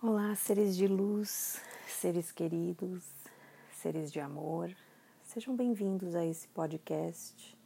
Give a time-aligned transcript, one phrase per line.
[0.00, 3.02] Olá, seres de luz, seres queridos,
[3.72, 4.72] seres de amor,
[5.24, 7.58] sejam bem-vindos a esse podcast.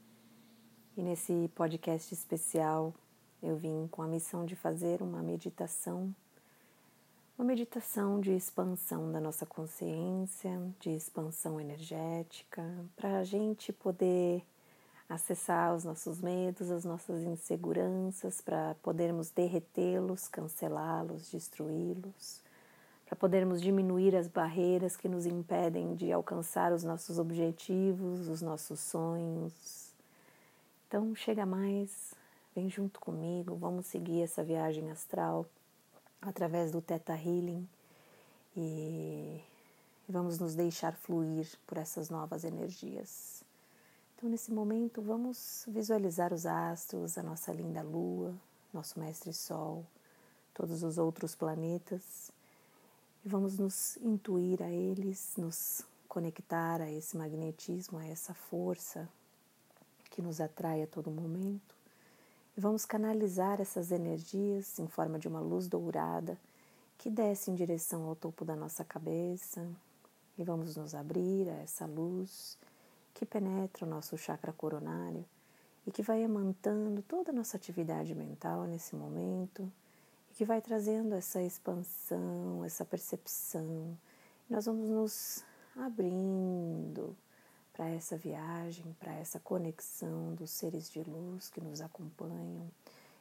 [0.96, 2.94] E nesse podcast especial
[3.42, 6.10] eu vim com a missão de fazer uma meditação,
[7.36, 12.64] uma meditação de expansão da nossa consciência, de expansão energética,
[12.96, 14.42] para a gente poder
[15.14, 22.40] acessar os nossos medos, as nossas inseguranças, para podermos derretê-los, cancelá-los, destruí-los,
[23.04, 28.80] para podermos diminuir as barreiras que nos impedem de alcançar os nossos objetivos, os nossos
[28.80, 29.92] sonhos.
[30.88, 32.14] Então, chega mais,
[32.54, 35.46] vem junto comigo, vamos seguir essa viagem astral
[36.22, 37.68] através do Theta Healing
[38.56, 39.42] e
[40.08, 43.44] vamos nos deixar fluir por essas novas energias.
[44.22, 48.32] Então, nesse momento, vamos visualizar os astros, a nossa linda Lua,
[48.72, 49.84] nosso Mestre Sol,
[50.54, 52.30] todos os outros planetas
[53.24, 59.08] e vamos nos intuir a eles, nos conectar a esse magnetismo, a essa força
[60.08, 61.74] que nos atrai a todo momento.
[62.56, 66.38] E vamos canalizar essas energias em forma de uma luz dourada
[66.96, 69.68] que desce em direção ao topo da nossa cabeça.
[70.38, 72.56] E vamos nos abrir a essa luz
[73.14, 75.24] que penetra o nosso chakra coronário
[75.86, 79.70] e que vai amantando toda a nossa atividade mental nesse momento
[80.30, 83.96] e que vai trazendo essa expansão, essa percepção.
[84.48, 85.44] nós vamos nos
[85.76, 87.16] abrindo
[87.72, 92.70] para essa viagem, para essa conexão dos seres de luz que nos acompanham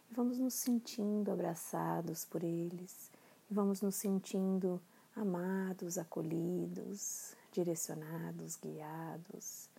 [0.09, 3.09] e vamos nos sentindo abraçados por eles
[3.49, 4.79] e vamos nos sentindo
[5.15, 9.70] amados, acolhidos, direcionados, guiados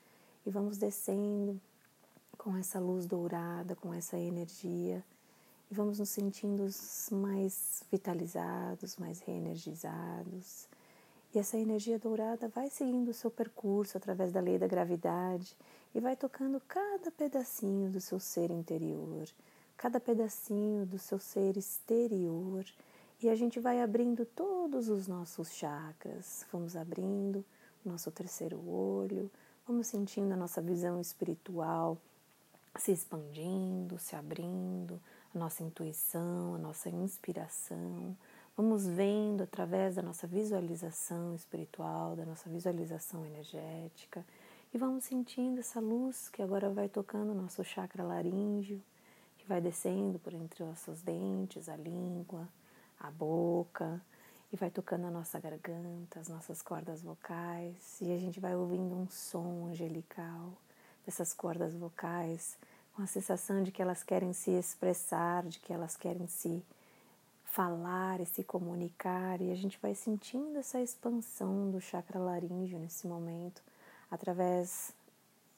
[0.47, 1.61] e vamos descendo
[2.37, 5.05] com essa luz dourada, com essa energia
[5.73, 6.69] e vamos nos sentindo
[7.11, 10.69] mais vitalizados, mais reenergizados.
[11.35, 15.57] E essa energia dourada vai seguindo o seu percurso através da lei da gravidade
[15.95, 19.27] e vai tocando cada pedacinho do seu ser interior,
[19.75, 22.67] cada pedacinho do seu ser exterior.
[23.23, 27.43] E a gente vai abrindo todos os nossos chakras, vamos abrindo
[27.83, 29.31] o nosso terceiro olho,
[29.73, 31.97] Vamos sentindo a nossa visão espiritual
[32.77, 35.01] se expandindo, se abrindo,
[35.35, 38.15] a nossa intuição, a nossa inspiração.
[38.55, 44.23] Vamos vendo através da nossa visualização espiritual, da nossa visualização energética
[44.75, 48.79] e vamos sentindo essa luz que agora vai tocando o nosso chakra laríngeo,
[49.39, 52.47] que vai descendo por entre os nossos dentes, a língua,
[53.01, 54.03] a boca,
[54.53, 58.95] e vai tocando a nossa garganta, as nossas cordas vocais, e a gente vai ouvindo
[58.95, 60.53] um som angelical
[61.07, 62.59] dessas cordas vocais,
[62.95, 66.63] com a sensação de que elas querem se expressar, de que elas querem se
[67.45, 73.07] falar e se comunicar, e a gente vai sentindo essa expansão do chakra laríngeo nesse
[73.07, 73.63] momento,
[74.11, 74.93] através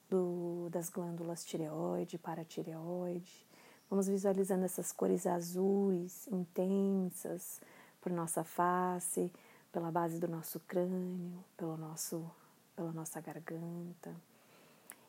[0.08, 3.44] do, das glândulas tireoide, paratireoide.
[3.90, 7.60] Vamos visualizando essas cores azuis intensas,
[8.04, 9.32] por nossa face,
[9.72, 12.30] pela base do nosso crânio, pelo nosso,
[12.76, 14.14] pela nossa garganta.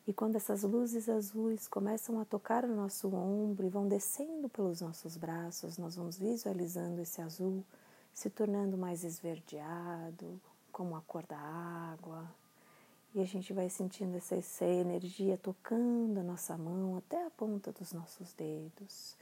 [0.06, 4.80] E quando essas luzes azuis começam a tocar no nosso ombro e vão descendo pelos
[4.80, 7.62] nossos braços, nós vamos visualizando esse azul
[8.14, 10.40] se tornando mais esverdeado,
[10.72, 12.24] como a cor da água.
[13.14, 17.72] E a gente vai sentindo essa, essa energia tocando a nossa mão até a ponta
[17.72, 19.14] dos nossos dedos.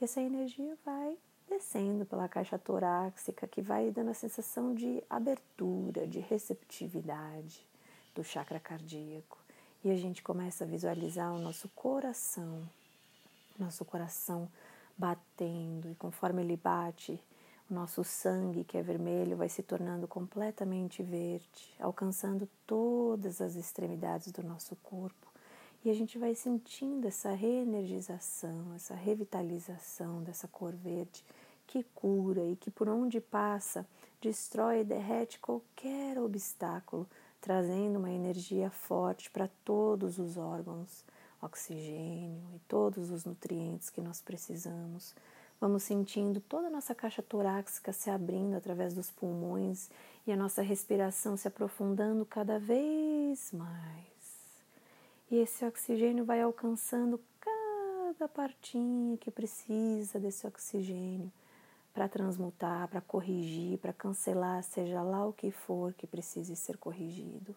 [0.00, 1.16] E essa energia vai
[1.48, 7.64] descendo pela caixa torácica, que vai dando a sensação de abertura, de receptividade
[8.14, 9.38] do chakra cardíaco.
[9.84, 12.62] E a gente começa a visualizar o nosso coração,
[13.58, 14.48] nosso coração
[14.96, 17.20] batendo, e conforme ele bate,
[17.70, 24.32] o nosso sangue, que é vermelho, vai se tornando completamente verde, alcançando todas as extremidades
[24.32, 25.33] do nosso corpo.
[25.84, 31.22] E a gente vai sentindo essa reenergização, essa revitalização dessa cor verde
[31.66, 33.86] que cura e que por onde passa
[34.20, 37.06] destrói e derrete qualquer obstáculo,
[37.38, 41.04] trazendo uma energia forte para todos os órgãos,
[41.42, 45.14] oxigênio e todos os nutrientes que nós precisamos.
[45.60, 49.90] Vamos sentindo toda a nossa caixa torácica se abrindo através dos pulmões
[50.26, 54.13] e a nossa respiração se aprofundando cada vez mais.
[55.30, 61.32] E esse oxigênio vai alcançando cada partinha que precisa desse oxigênio
[61.92, 67.54] para transmutar, para corrigir, para cancelar, seja lá o que for que precise ser corrigido.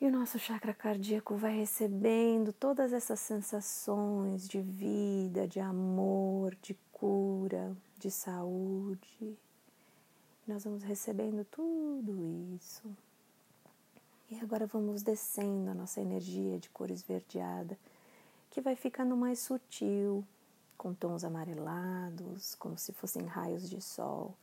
[0.00, 6.76] E o nosso chakra cardíaco vai recebendo todas essas sensações de vida, de amor, de
[6.92, 9.36] cura, de saúde,
[10.46, 12.24] Nós vamos recebendo tudo
[12.56, 12.88] isso.
[14.30, 17.78] E agora vamos descendo a nossa energia de cor esverdeada,
[18.50, 20.22] que vai ficando mais sutil,
[20.76, 24.34] com tons amarelados, como se fossem raios de sol,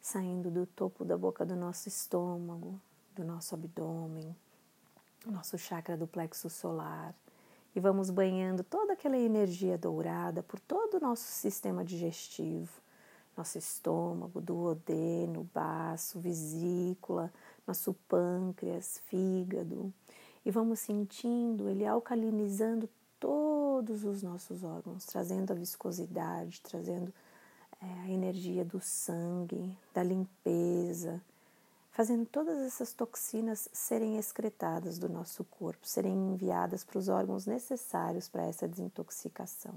[0.00, 2.80] saindo do topo da boca do nosso estômago,
[3.14, 4.34] do nosso abdômen,
[5.24, 7.14] nosso chakra do plexo solar.
[7.76, 12.72] E vamos banhando toda aquela energia dourada por todo o nosso sistema digestivo,
[13.36, 17.32] nosso estômago, duodeno, baço, vesícula,
[17.68, 19.92] nosso pâncreas, fígado,
[20.44, 22.88] e vamos sentindo ele alcalinizando
[23.20, 27.12] todos os nossos órgãos, trazendo a viscosidade, trazendo
[27.82, 31.20] é, a energia do sangue, da limpeza,
[31.90, 38.28] fazendo todas essas toxinas serem excretadas do nosso corpo, serem enviadas para os órgãos necessários
[38.28, 39.74] para essa desintoxicação.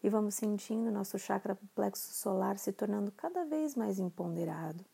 [0.00, 4.84] E vamos sentindo nosso chakra plexo solar se tornando cada vez mais empoderado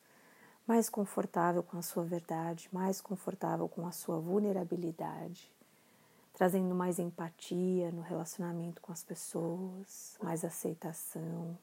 [0.67, 5.51] mais confortável com a sua verdade, mais confortável com a sua vulnerabilidade,
[6.33, 11.57] trazendo mais empatia no relacionamento com as pessoas, mais aceitação.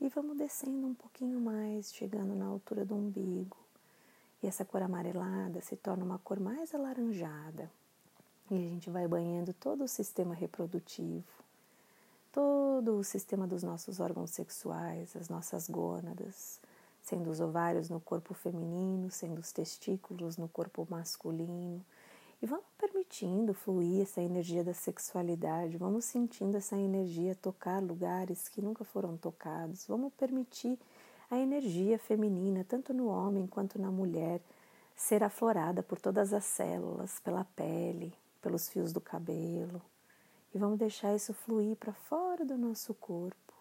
[0.00, 3.56] E vamos descendo um pouquinho mais, chegando na altura do umbigo.
[4.42, 7.70] E essa cor amarelada se torna uma cor mais alaranjada
[8.52, 11.24] e a gente vai banhando todo o sistema reprodutivo,
[12.30, 16.60] todo o sistema dos nossos órgãos sexuais, as nossas gônadas,
[17.02, 21.82] sendo os ovários no corpo feminino, sendo os testículos no corpo masculino.
[22.42, 28.60] E vamos permitindo fluir essa energia da sexualidade, vamos sentindo essa energia tocar lugares que
[28.60, 30.78] nunca foram tocados, vamos permitir
[31.30, 34.42] a energia feminina, tanto no homem quanto na mulher,
[34.94, 39.80] ser aflorada por todas as células, pela pele, pelos fios do cabelo
[40.54, 43.52] e vamos deixar isso fluir para fora do nosso corpo.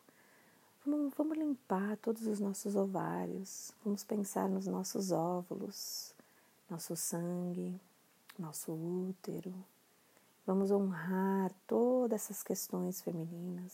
[0.85, 6.13] Vamos, vamos, limpar todos os nossos ovários, vamos pensar nos nossos óvulos,
[6.69, 7.79] nosso sangue,
[8.37, 9.53] nosso útero.
[10.45, 13.73] Vamos honrar todas essas questões femininas,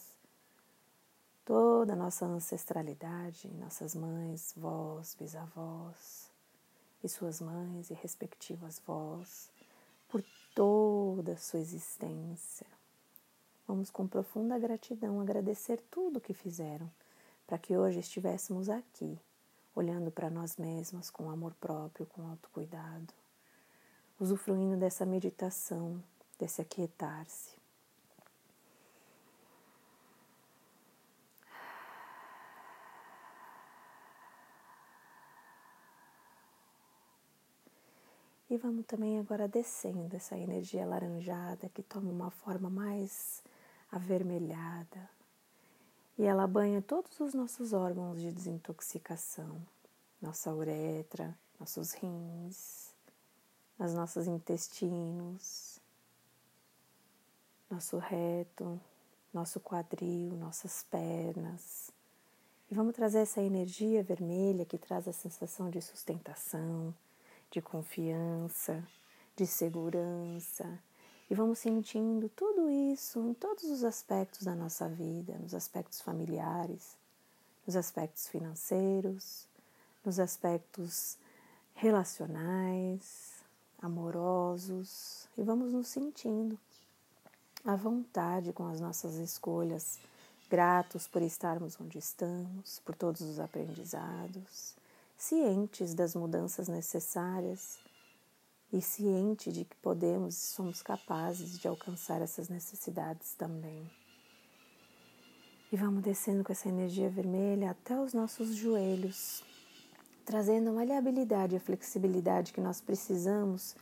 [1.45, 6.29] toda a nossa ancestralidade, nossas mães, vós, bisavós
[7.01, 9.49] e suas mães e respectivas vós,
[10.57, 12.65] toda a sua existência.
[13.67, 16.89] Vamos com profunda gratidão agradecer tudo o que fizeram
[17.45, 19.19] para que hoje estivéssemos aqui,
[19.75, 23.13] olhando para nós mesmas com amor próprio, com autocuidado,
[24.19, 26.03] usufruindo dessa meditação,
[26.39, 27.56] desse aquietar-se.
[38.57, 43.43] E vamos também agora descendo essa energia laranjada que toma uma forma mais
[43.91, 45.07] avermelhada.
[46.17, 49.61] E ela banha todos os nossos órgãos de desintoxicação,
[50.19, 52.95] nossa uretra, nossos rins,
[53.77, 55.79] os nossos intestinos,
[57.69, 58.81] nosso reto,
[59.31, 61.91] nosso quadril, nossas pernas.
[62.71, 66.91] E vamos trazer essa energia vermelha que traz a sensação de sustentação,
[67.57, 68.87] de confiança,
[69.35, 70.79] de segurança.
[71.27, 76.95] E vamos sentindo tudo isso em todos os aspectos da nossa vida, nos aspectos familiares,
[77.65, 79.47] nos aspectos financeiros,
[80.05, 81.17] nos aspectos
[81.73, 83.43] relacionais,
[83.81, 86.59] amorosos, e vamos nos sentindo
[87.65, 89.99] à vontade com as nossas escolhas,
[90.47, 94.77] gratos por estarmos onde estamos, por todos os aprendizados
[95.17, 97.79] cientes das mudanças necessárias
[98.71, 103.89] e ciente de que podemos e somos capazes de alcançar essas necessidades também.
[105.71, 109.43] E vamos descendo com essa energia vermelha até os nossos joelhos,
[110.23, 113.75] trazendo a maleabilidade e a flexibilidade que nós precisamos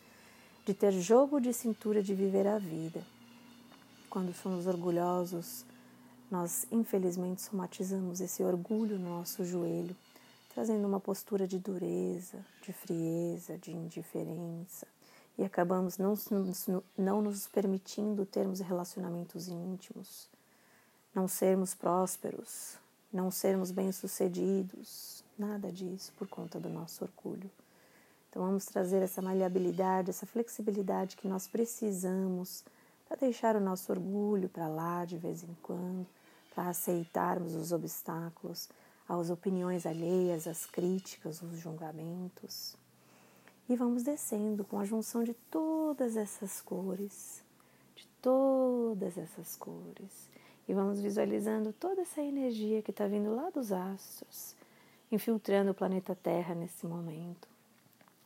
[0.65, 3.05] de ter jogo de cintura de viver a vida.
[4.09, 5.65] Quando somos orgulhosos,
[6.31, 9.95] nós infelizmente somatizamos esse orgulho no nosso joelho
[10.55, 14.87] trazendo uma postura de dureza, de frieza, de indiferença,
[15.37, 16.13] e acabamos não,
[16.97, 20.29] não nos permitindo termos relacionamentos íntimos,
[21.13, 22.77] não sermos prósperos,
[23.11, 27.51] não sermos bem-sucedidos, nada disso por conta do nosso orgulho.
[28.29, 32.63] Então vamos trazer essa maleabilidade, essa flexibilidade que nós precisamos
[33.09, 36.07] para deixar o nosso orgulho para lá de vez em quando,
[36.55, 38.69] para aceitarmos os obstáculos,
[39.07, 42.75] às opiniões alheias, às críticas, os julgamentos.
[43.69, 47.43] E vamos descendo com a junção de todas essas cores,
[47.95, 50.29] de todas essas cores.
[50.67, 54.55] E vamos visualizando toda essa energia que está vindo lá dos astros,
[55.11, 57.47] infiltrando o planeta Terra nesse momento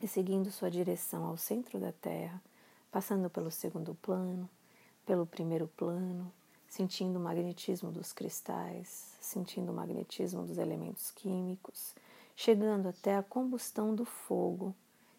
[0.02, 2.42] e seguindo sua direção ao centro da Terra,
[2.90, 4.50] passando pelo segundo plano,
[5.06, 6.32] pelo primeiro plano,
[6.70, 11.96] sentindo o magnetismo dos cristais, sentindo o magnetismo dos elementos químicos,
[12.36, 14.76] chegando até a combustão do fogo,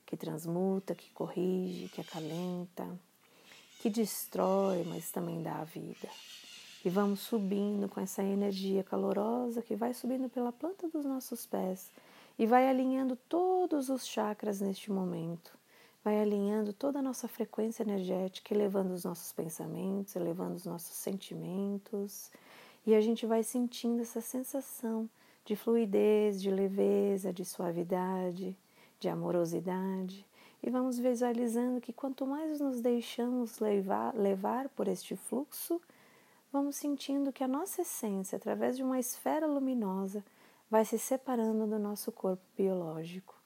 [0.06, 2.88] que transmuta, que corrige, que acalenta,
[3.82, 6.08] que destrói, mas também dá a vida.
[6.84, 11.90] E vamos subindo com essa energia calorosa que vai subindo pela planta dos nossos pés
[12.38, 15.59] e vai alinhando todos os chakras neste momento
[16.04, 22.30] vai alinhando toda a nossa frequência energética, elevando os nossos pensamentos, elevando os nossos sentimentos,
[22.86, 25.08] e a gente vai sentindo essa sensação
[25.44, 28.56] de fluidez, de leveza, de suavidade,
[28.98, 30.26] de amorosidade,
[30.62, 35.80] e vamos visualizando que quanto mais nos deixamos levar, levar por este fluxo,
[36.52, 40.22] vamos sentindo que a nossa essência, através de uma esfera luminosa,
[40.70, 43.39] vai se separando do nosso corpo biológico.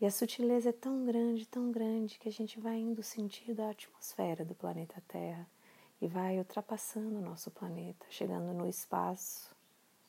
[0.00, 3.70] E a sutileza é tão grande, tão grande, que a gente vai indo sentido a
[3.70, 5.44] atmosfera do planeta Terra
[6.00, 9.50] e vai ultrapassando o nosso planeta, chegando no espaço,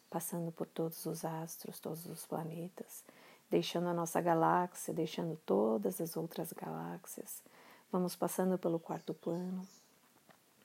[0.08, 3.04] passando por todos os astros, todos os planetas,
[3.50, 7.42] deixando a nossa galáxia, deixando todas as outras galáxias.
[7.92, 9.68] Vamos passando pelo quarto plano,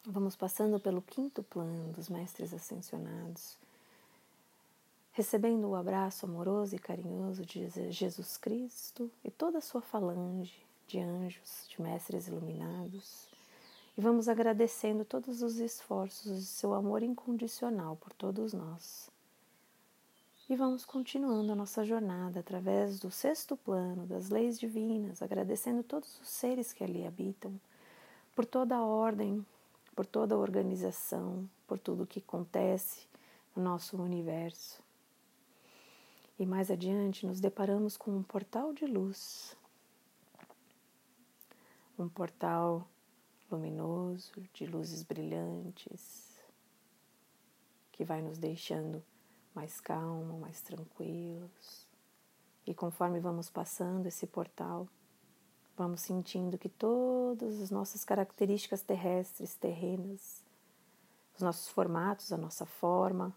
[0.04, 3.63] vamos passando pelo quinto plano dos mestres ascensionados
[5.14, 10.99] recebendo o abraço amoroso e carinhoso de Jesus Cristo e toda a sua falange de
[10.99, 13.28] anjos, de mestres iluminados.
[13.97, 19.09] E vamos agradecendo todos os esforços de seu amor incondicional por todos nós.
[20.50, 26.21] E vamos continuando a nossa jornada através do sexto plano, das leis divinas, agradecendo todos
[26.21, 27.59] os seres que ali habitam,
[28.35, 29.47] por toda a ordem,
[29.94, 33.06] por toda a organização, por tudo o que acontece
[33.54, 34.84] no nosso universo.
[36.37, 39.57] E mais adiante nos deparamos com um portal de luz,
[41.97, 42.88] um portal
[43.49, 46.35] luminoso, de luzes brilhantes,
[47.93, 49.00] que vai nos deixando
[49.55, 51.87] mais calmos, mais tranquilos.
[52.67, 54.88] E conforme vamos passando esse portal,
[55.76, 60.43] vamos sentindo que todas as nossas características terrestres, terrenas,
[61.37, 63.33] os nossos formatos, a nossa forma,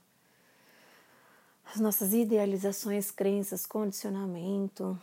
[1.74, 5.00] as nossas idealizações, crenças, condicionamento,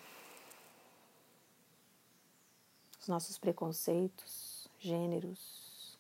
[3.00, 5.98] os nossos preconceitos, gêneros.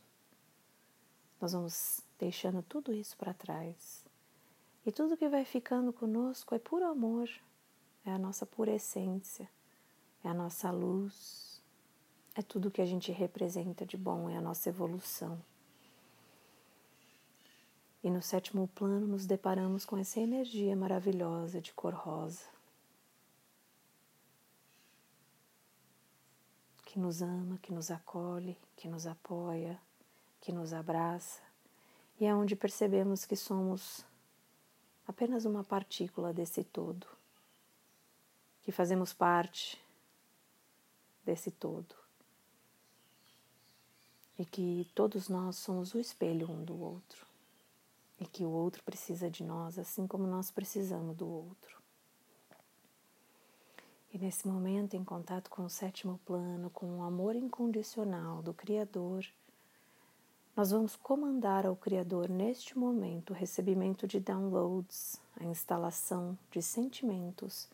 [1.40, 4.04] Nós vamos deixando tudo isso para trás.
[4.86, 7.28] E tudo que vai ficando conosco é puro amor,
[8.04, 9.48] é a nossa pura essência,
[10.22, 11.62] é a nossa luz,
[12.34, 15.38] é tudo que a gente representa de bom, é a nossa evolução.
[18.04, 22.44] E no sétimo plano nos deparamos com essa energia maravilhosa de cor rosa,
[26.84, 29.80] que nos ama, que nos acolhe, que nos apoia,
[30.38, 31.40] que nos abraça,
[32.20, 34.04] e é onde percebemos que somos
[35.08, 37.06] apenas uma partícula desse todo,
[38.60, 39.82] que fazemos parte
[41.24, 41.94] desse todo.
[44.38, 47.23] E que todos nós somos o espelho um do outro
[48.18, 51.82] e que o outro precisa de nós assim como nós precisamos do outro.
[54.12, 59.26] E nesse momento, em contato com o sétimo plano, com o amor incondicional do Criador,
[60.56, 67.68] nós vamos comandar ao Criador neste momento o recebimento de downloads, a instalação de sentimentos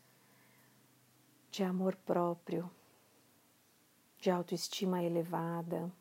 [1.50, 2.70] de amor próprio,
[4.18, 5.92] de autoestima elevada,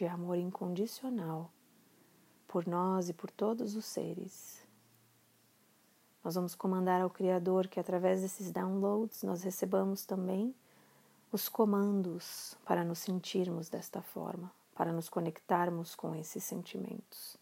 [0.00, 1.50] de amor incondicional
[2.48, 4.66] por nós e por todos os seres.
[6.24, 10.54] Nós vamos comandar ao Criador que através desses downloads nós recebamos também
[11.30, 17.36] os comandos para nos sentirmos desta forma, para nos conectarmos com esses sentimentos.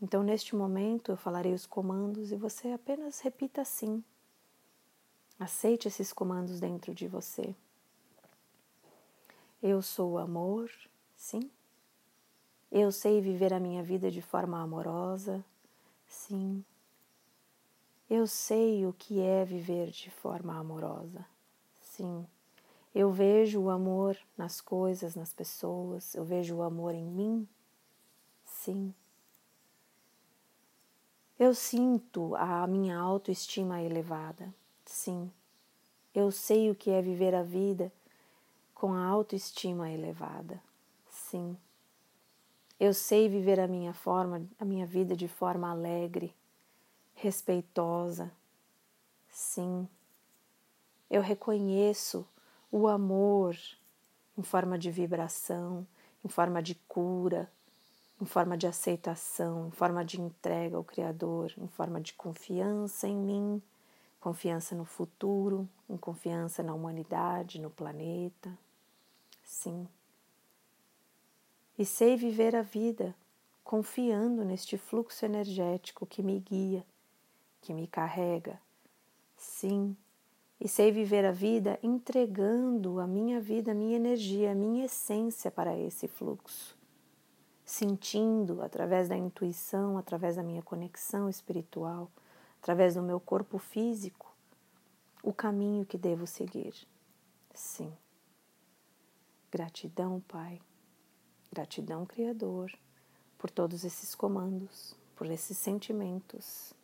[0.00, 4.04] Então, neste momento, eu falarei os comandos e você apenas repita assim.
[5.40, 7.56] Aceite esses comandos dentro de você.
[9.62, 10.70] Eu sou o amor,
[11.16, 11.50] Sim.
[12.70, 15.44] Eu sei viver a minha vida de forma amorosa.
[16.06, 16.64] Sim.
[18.08, 21.26] Eu sei o que é viver de forma amorosa.
[21.80, 22.26] Sim.
[22.94, 26.14] Eu vejo o amor nas coisas, nas pessoas.
[26.14, 27.48] Eu vejo o amor em mim.
[28.44, 28.94] Sim.
[31.38, 34.54] Eu sinto a minha autoestima elevada.
[34.84, 35.30] Sim.
[36.14, 37.92] Eu sei o que é viver a vida
[38.74, 40.62] com a autoestima elevada.
[41.30, 41.56] Sim.
[42.78, 46.32] Eu sei viver a minha forma, a minha vida de forma alegre,
[47.14, 48.30] respeitosa.
[49.28, 49.88] Sim.
[51.10, 52.24] Eu reconheço
[52.70, 53.56] o amor
[54.38, 55.84] em forma de vibração,
[56.24, 57.50] em forma de cura,
[58.20, 63.16] em forma de aceitação, em forma de entrega ao Criador, em forma de confiança em
[63.16, 63.60] mim,
[64.20, 68.56] confiança no futuro, em confiança na humanidade, no planeta.
[69.42, 69.88] Sim.
[71.78, 73.14] E sei viver a vida
[73.62, 76.86] confiando neste fluxo energético que me guia,
[77.60, 78.60] que me carrega.
[79.36, 79.96] Sim,
[80.58, 85.50] e sei viver a vida entregando a minha vida, a minha energia, a minha essência
[85.50, 86.78] para esse fluxo,
[87.64, 92.10] sentindo através da intuição, através da minha conexão espiritual,
[92.62, 94.34] através do meu corpo físico,
[95.22, 96.74] o caminho que devo seguir.
[97.52, 97.92] Sim.
[99.50, 100.60] Gratidão, Pai.
[101.56, 102.70] Gratidão, Criador,
[103.38, 106.74] por todos esses comandos, por esses sentimentos.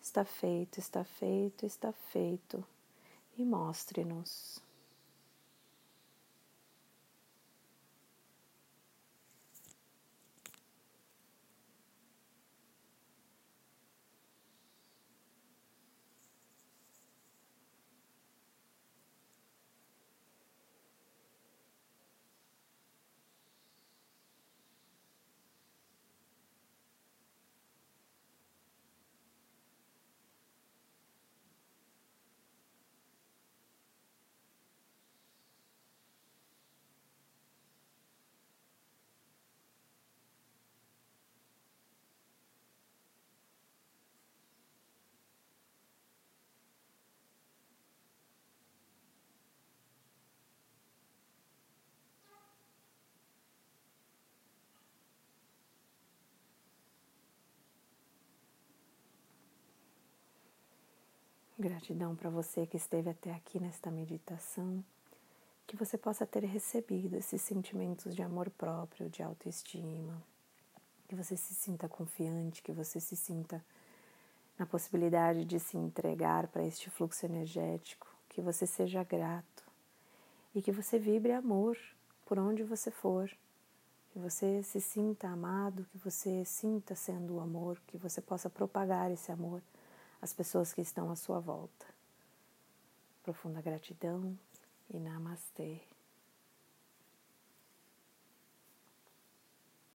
[0.00, 2.64] Está feito, está feito, está feito
[3.36, 4.63] e mostre-nos.
[61.56, 64.84] Gratidão para você que esteve até aqui nesta meditação,
[65.68, 70.20] que você possa ter recebido esses sentimentos de amor próprio, de autoestima,
[71.06, 73.64] que você se sinta confiante, que você se sinta
[74.58, 79.62] na possibilidade de se entregar para este fluxo energético, que você seja grato.
[80.56, 81.78] E que você vibre amor
[82.26, 83.30] por onde você for,
[84.10, 89.08] que você se sinta amado, que você sinta sendo o amor, que você possa propagar
[89.12, 89.62] esse amor
[90.24, 91.84] as pessoas que estão à sua volta.
[93.22, 94.38] Profunda gratidão
[94.88, 95.82] e namastê.